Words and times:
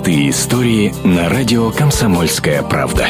Простые 0.00 0.30
истории 0.30 0.94
на 1.04 1.28
радио 1.28 1.70
«Комсомольская 1.70 2.62
правда». 2.62 3.08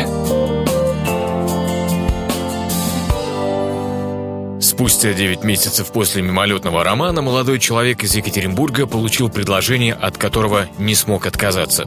Спустя 4.60 5.12
9 5.12 5.44
месяцев 5.44 5.92
после 5.92 6.20
мимолетного 6.20 6.82
романа 6.82 7.22
молодой 7.22 7.60
человек 7.60 8.02
из 8.02 8.16
Екатеринбурга 8.16 8.88
получил 8.88 9.28
предложение, 9.28 9.94
от 9.94 10.18
которого 10.18 10.66
не 10.78 10.96
смог 10.96 11.26
отказаться. 11.26 11.86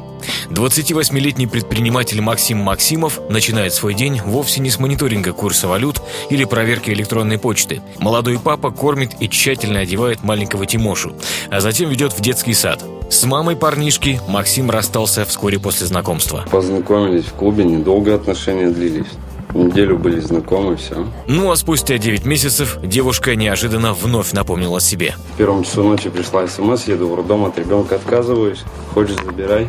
28-летний 0.49 1.47
предприниматель 1.47 2.21
Максим 2.21 2.59
Максимов 2.59 3.19
начинает 3.29 3.73
свой 3.73 3.95
день 3.95 4.21
вовсе 4.23 4.61
не 4.61 4.69
с 4.69 4.79
мониторинга 4.79 5.33
курса 5.33 5.67
валют 5.67 6.01
или 6.29 6.45
проверки 6.45 6.91
электронной 6.91 7.39
почты. 7.39 7.81
Молодой 7.99 8.39
папа 8.39 8.71
кормит 8.71 9.15
и 9.19 9.27
тщательно 9.27 9.79
одевает 9.79 10.23
маленького 10.23 10.65
Тимошу, 10.65 11.13
а 11.51 11.59
затем 11.59 11.89
ведет 11.89 12.13
в 12.13 12.21
детский 12.21 12.53
сад. 12.53 12.81
С 13.09 13.23
мамой 13.25 13.55
парнишки 13.55 14.19
Максим 14.27 14.69
расстался 14.69 15.25
вскоре 15.25 15.59
после 15.59 15.87
знакомства. 15.87 16.45
Познакомились 16.49 17.25
в 17.25 17.33
клубе, 17.33 17.63
недолго 17.63 18.15
отношения 18.15 18.69
длились. 18.69 19.07
Неделю 19.53 19.99
были 19.99 20.19
знакомы, 20.19 20.77
все. 20.77 21.05
Ну 21.27 21.51
а 21.51 21.55
спустя 21.55 21.97
9 21.99 22.25
месяцев 22.25 22.79
девушка 22.81 23.35
неожиданно 23.35 23.93
вновь 23.93 24.31
напомнила 24.31 24.81
себе. 24.81 25.15
В 25.35 25.37
первом 25.37 25.63
часу 25.63 25.83
ночи 25.83 26.09
пришла 26.09 26.47
смс, 26.47 26.87
еду 26.87 27.07
в 27.07 27.15
роддом, 27.15 27.45
от 27.45 27.57
ребенка 27.59 27.95
отказываюсь. 27.95 28.63
Хочешь, 28.93 29.17
забирай. 29.23 29.67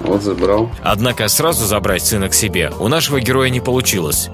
Вот 0.00 0.22
забрал. 0.22 0.70
Однако 0.82 1.28
сразу 1.28 1.66
забрать 1.66 2.04
сына 2.04 2.28
к 2.28 2.34
себе 2.34 2.70
у 2.78 2.88
нашего 2.88 3.20
героя 3.20 3.50
не 3.50 3.60
получилось. 3.60 4.30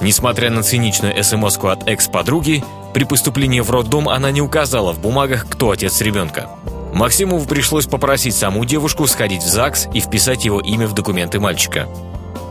Несмотря 0.00 0.50
на 0.50 0.62
циничную 0.62 1.22
смс 1.22 1.58
от 1.62 1.88
экс-подруги, 1.88 2.64
при 2.92 3.04
поступлении 3.04 3.60
в 3.60 3.70
роддом 3.70 4.08
она 4.08 4.30
не 4.30 4.42
указала 4.42 4.92
в 4.92 5.00
бумагах, 5.00 5.46
кто 5.48 5.70
отец 5.70 6.00
ребенка. 6.00 6.48
Максимову 6.92 7.44
пришлось 7.46 7.86
попросить 7.86 8.34
саму 8.34 8.64
девушку 8.64 9.06
сходить 9.06 9.42
в 9.42 9.48
ЗАГС 9.48 9.88
и 9.94 10.00
вписать 10.00 10.44
его 10.44 10.60
имя 10.60 10.86
в 10.86 10.92
документы 10.92 11.40
мальчика. 11.40 11.88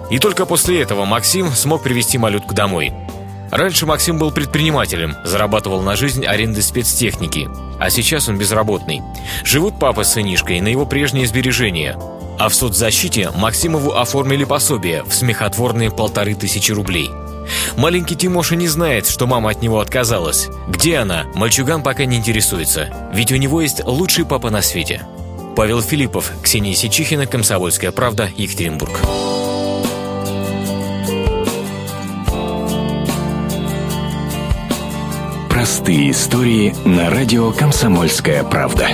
И 0.09 0.17
только 0.19 0.45
после 0.45 0.81
этого 0.81 1.05
Максим 1.05 1.51
смог 1.51 1.83
привести 1.83 2.17
малютку 2.17 2.55
домой. 2.55 2.93
Раньше 3.51 3.85
Максим 3.85 4.19
был 4.19 4.31
предпринимателем, 4.31 5.15
зарабатывал 5.25 5.81
на 5.81 5.95
жизнь 5.95 6.25
арендой 6.25 6.61
спецтехники, 6.61 7.49
а 7.79 7.89
сейчас 7.89 8.29
он 8.29 8.37
безработный. 8.37 9.01
Живут 9.43 9.79
папа 9.79 10.03
с 10.03 10.13
сынишкой 10.13 10.61
на 10.61 10.67
его 10.67 10.85
прежние 10.85 11.25
сбережения. 11.25 11.97
А 12.37 12.47
в 12.47 12.55
соцзащите 12.55 13.31
Максимову 13.35 13.91
оформили 13.93 14.45
пособие 14.45 15.03
в 15.03 15.13
смехотворные 15.13 15.91
полторы 15.91 16.35
тысячи 16.35 16.71
рублей. 16.71 17.09
Маленький 17.79 18.17
Тимоша 18.17 18.57
не 18.57 18.67
знает, 18.67 19.07
что 19.07 19.25
мама 19.25 19.51
от 19.51 19.61
него 19.61 19.79
отказалась. 19.79 20.49
Где 20.67 20.97
она, 20.97 21.27
мальчуган 21.33 21.81
пока 21.81 22.03
не 22.03 22.17
интересуется, 22.17 22.93
ведь 23.13 23.31
у 23.31 23.37
него 23.37 23.61
есть 23.61 23.85
лучший 23.85 24.25
папа 24.25 24.49
на 24.49 24.61
свете. 24.61 25.03
Павел 25.55 25.81
Филиппов, 25.81 26.29
Ксения 26.43 26.73
Сичихина, 26.73 27.25
Комсомольская 27.25 27.93
правда, 27.93 28.29
Екатеринбург. 28.35 28.99
Простые 35.49 36.11
истории 36.11 36.75
на 36.83 37.09
радио 37.09 37.53
«Комсомольская 37.53 38.43
правда». 38.43 38.89